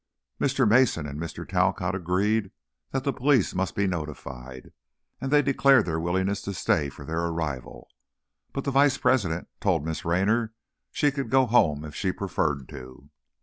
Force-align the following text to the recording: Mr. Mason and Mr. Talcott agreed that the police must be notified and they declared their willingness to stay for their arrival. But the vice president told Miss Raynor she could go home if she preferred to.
Mr. 0.39 0.67
Mason 0.67 1.05
and 1.05 1.19
Mr. 1.19 1.47
Talcott 1.47 1.93
agreed 1.93 2.49
that 2.89 3.03
the 3.03 3.13
police 3.13 3.53
must 3.53 3.75
be 3.75 3.85
notified 3.85 4.71
and 5.21 5.29
they 5.29 5.43
declared 5.43 5.85
their 5.85 5.99
willingness 5.99 6.41
to 6.41 6.55
stay 6.55 6.89
for 6.89 7.05
their 7.05 7.23
arrival. 7.25 7.87
But 8.51 8.63
the 8.63 8.71
vice 8.71 8.97
president 8.97 9.47
told 9.59 9.85
Miss 9.85 10.03
Raynor 10.03 10.53
she 10.91 11.11
could 11.11 11.29
go 11.29 11.45
home 11.45 11.85
if 11.85 11.93
she 11.95 12.11
preferred 12.11 12.67
to. 12.69 13.11